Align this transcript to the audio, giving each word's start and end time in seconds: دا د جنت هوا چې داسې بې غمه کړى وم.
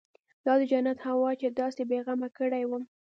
دا 0.45 0.53
د 0.59 0.61
جنت 0.71 0.97
هوا 1.07 1.31
چې 1.39 1.47
داسې 1.59 1.81
بې 1.89 1.99
غمه 2.05 2.29
کړى 2.37 2.63
وم. 2.65 2.83